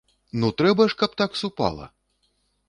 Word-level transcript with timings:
Ну 0.43 0.47
трэба 0.61 0.87
ж, 0.93 0.97
каб 1.01 1.11
так 1.23 1.37
супала! 1.43 1.85